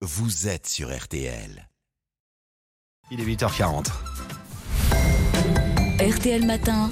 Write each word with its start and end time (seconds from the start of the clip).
vous 0.00 0.46
êtes 0.46 0.68
sur 0.68 0.96
RTL. 0.96 1.68
Il 3.10 3.20
est 3.20 3.24
8h40. 3.24 3.88
RTL 6.00 6.46
Matin, 6.46 6.88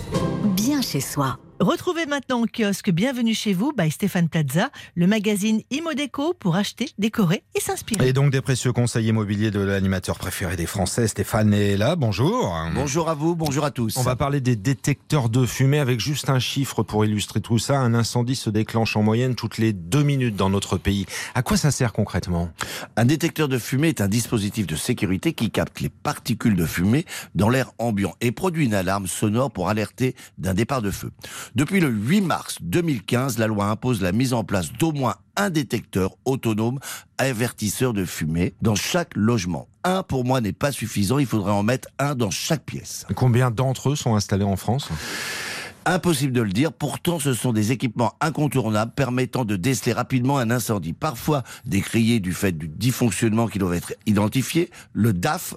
bien 0.57 0.83
chez 0.83 1.01
soi. 1.01 1.39
Retrouvez 1.59 2.05
maintenant 2.05 2.43
au 2.43 2.47
kiosque 2.47 2.91
Bienvenue 2.91 3.33
chez 3.33 3.55
vous 3.55 3.73
by 3.73 3.91
Stéphane 3.91 4.29
Plaza, 4.29 4.69
le 4.95 5.07
magazine 5.07 5.63
Imodeco 5.71 6.35
pour 6.35 6.55
acheter, 6.55 6.91
décorer 6.99 7.45
et 7.55 7.61
s'inspirer. 7.61 8.07
Et 8.07 8.13
donc 8.13 8.31
des 8.31 8.43
précieux 8.43 8.75
conseils 8.75 9.07
immobiliers 9.07 9.51
de 9.51 9.61
l'animateur 9.61 10.19
préféré 10.19 10.57
des 10.57 10.67
Français, 10.67 11.09
Stéphane 11.09 11.55
est 11.55 11.79
là. 11.79 11.97
Bonjour. 11.97 12.55
Bonjour 12.75 13.09
à 13.09 13.15
vous, 13.15 13.35
bonjour 13.37 13.65
à 13.65 13.71
tous. 13.71 13.97
On 13.97 14.03
va 14.03 14.17
parler 14.17 14.43
des 14.43 14.55
détecteurs 14.55 15.31
de 15.31 15.47
fumée 15.47 15.79
avec 15.79 15.99
juste 15.99 16.29
un 16.29 16.41
chiffre 16.41 16.83
pour 16.83 17.07
illustrer 17.07 17.41
tout 17.41 17.59
ça. 17.59 17.79
Un 17.79 17.95
incendie 17.95 18.37
se 18.37 18.51
déclenche 18.51 18.95
en 18.95 19.03
moyenne 19.03 19.35
toutes 19.35 19.57
les 19.57 19.73
deux 19.73 20.03
minutes 20.03 20.37
dans 20.37 20.51
notre 20.51 20.77
pays. 20.77 21.07
À 21.35 21.43
quoi 21.43 21.57
ça 21.57 21.71
sert 21.71 21.95
concrètement? 21.95 22.51
Un 22.97 23.07
détecteur 23.07 23.49
de 23.49 23.57
fumée 23.57 23.89
est 23.89 24.03
un 24.03 24.09
dispositif 24.09 24.67
de 24.67 24.77
sécurité 24.77 25.33
qui 25.33 25.51
capte 25.51 25.81
les 25.81 25.89
particules 25.89 26.55
de 26.55 26.67
fumée 26.67 27.07
dans 27.35 27.49
l'air 27.49 27.71
ambiant 27.79 28.15
et 28.21 28.31
produit 28.31 28.67
une 28.67 28.75
alarme 28.75 29.07
sonore 29.07 29.51
pour 29.51 29.71
alerter 29.71 30.15
d'un 30.37 30.53
départ 30.53 30.83
de 30.83 30.91
feu. 30.91 31.11
Depuis 31.55 31.81
le 31.81 31.89
8 31.89 32.21
mars 32.23 32.59
2015, 32.61 33.39
la 33.39 33.47
loi 33.47 33.67
impose 33.67 34.03
la 34.03 34.13
mise 34.13 34.33
en 34.33 34.45
place 34.45 34.73
d'au 34.73 34.93
moins 34.93 35.17
un 35.37 35.51
détecteur 35.51 36.17
autonome 36.25 36.79
avertisseur 37.19 37.93
de 37.93 38.05
fumée 38.05 38.55
dans 38.63 38.75
chaque 38.75 39.15
logement. 39.17 39.69
Un 39.85 40.03
pour 40.03 40.25
moi 40.25 40.41
n'est 40.41 40.53
pas 40.53 40.73
suffisant, 40.73 41.19
il 41.19 41.27
faudrait 41.27 41.53
en 41.53 41.63
mettre 41.63 41.89
un 41.99 42.15
dans 42.15 42.31
chaque 42.31 42.65
pièce. 42.65 43.07
Combien 43.15 43.51
d'entre 43.51 43.91
eux 43.91 43.97
sont 43.97 44.15
installés 44.15 44.45
en 44.45 44.57
France? 44.57 44.89
Impossible 45.85 46.33
de 46.33 46.43
le 46.43 46.51
dire, 46.51 46.73
pourtant 46.73 47.21
ce 47.21 47.33
sont 47.33 47.53
des 47.53 47.71
équipements 47.71 48.15
incontournables 48.21 48.93
permettant 48.93 49.45
de 49.45 49.55
déceler 49.55 49.93
rapidement 49.93 50.39
un 50.39 50.51
incendie. 50.51 50.93
Parfois 50.93 51.45
décriés 51.65 52.19
du 52.19 52.33
fait 52.33 52.51
du 52.51 52.67
dysfonctionnement 52.67 53.47
qui 53.47 53.61
doivent 53.61 53.75
être 53.75 53.95
identifiés, 54.05 54.71
le 54.93 55.13
DAF 55.13 55.55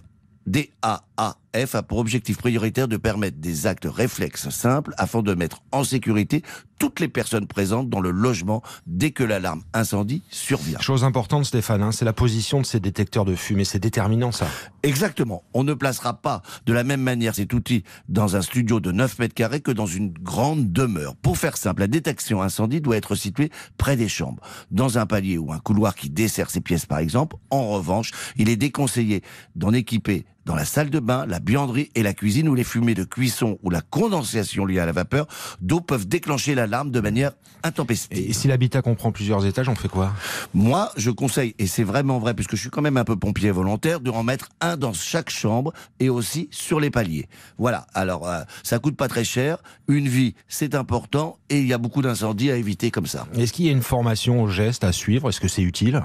DAAF 1.54 1.76
a 1.76 1.84
pour 1.84 1.98
objectif 1.98 2.38
prioritaire 2.38 2.88
de 2.88 2.98
permettre 2.98 3.38
des 3.38 3.68
actes 3.68 3.88
réflexes 3.90 4.50
simples 4.50 4.94
afin 4.98 5.22
de 5.22 5.34
mettre 5.34 5.62
en 5.72 5.84
sécurité 5.84 6.44
toutes 6.80 7.00
les 7.02 7.10
personnes 7.10 7.46
présentes 7.46 7.90
dans 7.90 8.00
le 8.00 8.12
logement 8.12 8.64
dès 8.88 9.12
que 9.12 9.24
l'alarme 9.24 9.62
incendie 9.74 10.24
survient. 10.30 10.80
Chose 10.80 11.04
importante, 11.04 11.46
Stéphane, 11.46 11.84
hein, 11.84 11.92
c'est 11.92 12.06
la 12.06 12.14
position 12.14 12.62
de 12.62 12.66
ces 12.66 12.80
détecteurs 12.80 13.26
de 13.26 13.36
fumée. 13.36 13.66
C'est 13.66 13.80
déterminant, 13.80 14.32
ça. 14.32 14.48
Exactement. 14.82 15.44
On 15.54 15.64
ne 15.64 15.74
placera 15.74 16.22
pas 16.22 16.42
de 16.66 16.74
la 16.74 16.86
même 16.86 17.02
manière 17.02 17.36
cet 17.36 17.54
outil 17.54 17.84
dans 18.08 18.38
un 18.38 18.42
studio 18.42 18.80
de 18.80 18.92
9 18.92 19.20
mètres 19.20 19.34
carrés 19.34 19.60
que 19.60 19.72
dans 19.72 19.86
une 19.86 20.12
grande 20.12 20.72
demeure. 20.72 21.16
Pour 21.18 21.38
faire 21.38 21.58
simple, 21.58 21.82
la 21.82 21.88
détection 21.88 22.42
incendie 22.42 22.80
doit 22.80 22.96
être 22.96 23.16
située 23.16 23.52
près 23.78 23.98
des 23.98 24.08
chambres. 24.08 24.42
Dans 24.72 24.98
un 24.98 25.06
palier 25.06 25.38
ou 25.38 25.52
un 25.52 25.60
couloir 25.60 25.96
qui 25.96 26.10
dessert 26.10 26.50
ces 26.50 26.62
pièces, 26.62 26.86
par 26.86 27.00
exemple. 27.00 27.36
En 27.50 27.70
revanche, 27.70 28.12
il 28.38 28.48
est 28.48 28.56
déconseillé 28.56 29.22
d'en 29.56 29.74
équiper 29.74 30.26
dans 30.46 30.56
la 30.56 30.66
salle 30.66 30.90
de 30.90 31.00
bain, 31.00 31.26
la 31.26 31.40
buanderie 31.40 31.92
et 31.96 32.04
la 32.04 32.14
cuisine 32.14 32.50
où 32.50 32.56
les 32.56 32.64
fumées 32.64 32.96
de 32.96 33.04
cuisson 33.04 33.60
ou 33.64 33.70
la 33.70 33.82
condensation 33.82 34.66
liée 34.66 34.80
à 34.80 34.86
la 34.86 34.92
vapeur 34.92 35.28
d'eau 35.62 35.82
peuvent 35.82 36.08
déclencher 36.08 36.56
l'alarme 36.56 36.92
de 36.92 37.00
manière 37.00 37.32
intempestive. 37.64 38.18
Et 38.18 38.34
si 38.34 38.48
l'habitat 38.48 38.82
comprend 38.82 39.12
plusieurs 39.12 39.46
étages, 39.46 39.70
on 39.70 39.76
fait 39.76 39.90
quoi? 39.90 40.14
Moi, 40.54 40.92
je 40.98 41.12
conseille, 41.12 41.56
et 41.60 41.68
c'est 41.68 41.84
vraiment 41.84 42.20
vrai 42.20 42.34
puisque 42.34 42.56
je 42.56 42.62
suis 42.62 42.70
quand 42.70 42.82
même 42.82 42.98
un 42.98 43.04
peu 43.04 43.16
pompier 43.16 43.52
volontaire, 43.52 44.00
de 44.00 44.10
en 44.10 44.24
mettre 44.24 44.50
un 44.62 44.78
dans 44.78 44.94
chaque 44.94 45.30
chambre 45.30 45.74
et 46.00 46.10
aussi 46.10 46.48
sur 46.52 46.80
les 46.80 46.90
paliers. 46.90 47.28
Voilà, 47.58 47.86
alors 47.94 48.28
euh, 48.28 48.42
ça 48.64 48.80
coûte 48.80 48.96
pas 48.96 49.08
très 49.08 49.24
cher, 49.24 49.58
une 49.88 50.08
vie 50.08 50.36
c'est 50.48 50.74
important 50.76 51.38
et 51.50 51.60
il 51.60 51.68
y 51.68 51.74
a 51.74 51.78
beaucoup 51.78 52.02
d'incendies 52.02 52.52
à 52.52 52.56
éviter 52.56 52.92
comme 52.92 53.08
ça. 53.08 53.28
Est-ce 53.38 53.54
qu'il 53.54 53.66
y 53.66 53.70
a 53.70 53.72
une 53.72 53.84
formation 53.84 54.42
au 54.42 54.48
geste 54.48 54.84
à 54.84 54.92
suivre? 54.92 55.30
Est-ce 55.30 55.40
que 55.40 55.48
c'est 55.48 55.62
utile? 55.62 56.02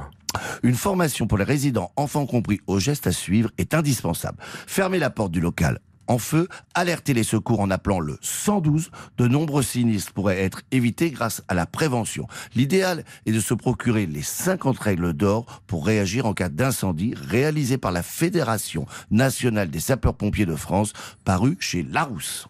Une 0.63 0.75
formation 0.75 1.27
pour 1.27 1.39
les 1.39 1.45
résidents, 1.45 1.93
enfants 1.97 2.27
compris, 2.27 2.61
aux 2.67 2.79
gestes 2.79 3.07
à 3.07 3.13
suivre 3.13 3.51
est 3.59 3.75
indispensable. 3.75 4.39
Fermez 4.67 4.99
la 4.99 5.11
porte 5.11 5.33
du 5.33 5.41
local 5.41 5.81
en 6.07 6.19
feu, 6.19 6.49
alerter 6.75 7.15
les 7.15 7.23
secours 7.23 7.61
en 7.61 7.71
appelant 7.71 8.01
le 8.01 8.19
112. 8.21 8.91
De 9.19 9.29
nombreux 9.29 9.63
sinistres 9.63 10.13
pourraient 10.13 10.43
être 10.43 10.63
évités 10.71 11.11
grâce 11.11 11.43
à 11.49 11.55
la 11.55 11.67
prévention. 11.67 12.27
L'idéal 12.55 13.05
est 13.27 13.33
de 13.33 13.41
se 13.41 13.55
procurer 13.55 14.07
les 14.07 14.23
50 14.23 14.79
règles 14.79 15.13
d'or 15.13 15.63
pour 15.67 15.87
réagir 15.87 16.27
en 16.27 16.35
cas 16.35 16.49
d'incendie 16.49 17.15
réalisées 17.15 17.79
par 17.79 17.93
la 17.93 18.03
Fédération 18.03 18.87
nationale 19.11 19.71
des 19.71 19.81
sapeurs-pompiers 19.81 20.47
de 20.47 20.57
France, 20.57 20.93
paru 21.25 21.57
chez 21.61 21.83
Larousse. 21.83 22.49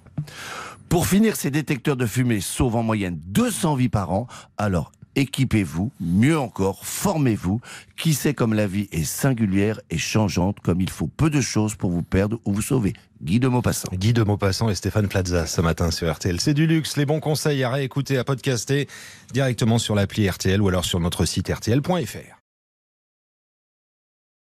Pour 0.88 1.06
finir, 1.06 1.34
ces 1.34 1.50
détecteurs 1.50 1.97
de 1.97 2.06
fumée 2.06 2.41
sauvent 2.41 2.76
en 2.76 2.82
moyenne 2.82 3.19
200 3.26 3.75
vies 3.75 3.88
par 3.88 4.12
an. 4.12 4.26
Alors 4.59 4.92
équipez-vous, 5.16 5.91
mieux 6.00 6.38
encore, 6.38 6.84
formez-vous. 6.84 7.60
Qui 7.97 8.14
sait 8.14 8.34
comme 8.34 8.54
la 8.54 8.66
vie 8.66 8.88
est 8.92 9.04
singulière 9.04 9.80
et 9.91 9.98
changeante, 9.98 10.60
comme 10.60 10.80
il 10.80 10.91
faut 10.91 11.06
peu 11.06 11.30
de 11.30 11.41
choses 11.41 11.75
pour 11.75 11.91
vous 11.91 12.02
perdre 12.02 12.41
ou 12.44 12.52
vous 12.52 12.62
sauver. 12.62 12.92
Guy 13.22 13.41
de 13.41 13.48
Maupassant. 13.48 13.88
Guy 13.92 14.12
de 14.12 14.22
Maupassant 14.22 14.69
et 14.69 14.74
Stéphane 14.74 15.08
Plaza 15.08 15.47
ce 15.47 15.60
matin 15.60 15.91
sur 15.91 16.12
RTL. 16.12 16.41
C'est 16.41 16.54
du 16.54 16.66
luxe, 16.66 16.97
les 16.97 17.06
bons 17.06 17.20
conseils 17.20 17.62
à 17.64 17.70
réécouter, 17.70 18.19
à 18.19 18.24
podcaster 18.24 18.88
directement 19.32 19.78
sur 19.78 19.94
l'appli 19.94 20.28
RTL 20.28 20.60
ou 20.60 20.69
alors 20.69 20.84
sur 20.84 21.00
notre 21.00 21.24
site 21.24 21.48
rtl.fr. 21.48 22.44